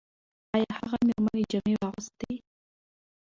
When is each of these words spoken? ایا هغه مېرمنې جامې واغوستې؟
ایا 0.55 0.71
هغه 0.79 0.97
مېرمنې 1.07 1.43
جامې 1.51 1.73
واغوستې؟ 1.77 2.33